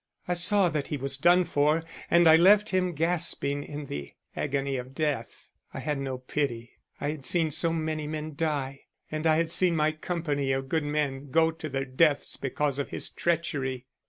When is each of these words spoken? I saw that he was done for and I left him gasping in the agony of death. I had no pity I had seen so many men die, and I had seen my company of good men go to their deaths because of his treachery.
I 0.27 0.33
saw 0.33 0.67
that 0.69 0.87
he 0.87 0.97
was 0.97 1.15
done 1.15 1.43
for 1.45 1.83
and 2.09 2.27
I 2.27 2.35
left 2.35 2.71
him 2.71 2.93
gasping 2.93 3.63
in 3.63 3.85
the 3.85 4.13
agony 4.35 4.75
of 4.77 4.95
death. 4.95 5.51
I 5.75 5.79
had 5.79 5.99
no 5.99 6.17
pity 6.17 6.79
I 6.99 7.11
had 7.11 7.23
seen 7.23 7.51
so 7.51 7.71
many 7.71 8.07
men 8.07 8.33
die, 8.35 8.85
and 9.11 9.27
I 9.27 9.35
had 9.35 9.51
seen 9.51 9.75
my 9.75 9.91
company 9.91 10.53
of 10.53 10.69
good 10.69 10.85
men 10.85 11.29
go 11.29 11.51
to 11.51 11.69
their 11.69 11.85
deaths 11.85 12.35
because 12.35 12.79
of 12.79 12.89
his 12.89 13.09
treachery. 13.09 13.85